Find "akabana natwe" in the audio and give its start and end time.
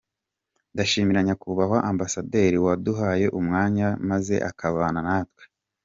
4.49-5.43